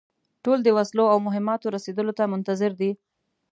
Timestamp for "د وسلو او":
0.63-1.17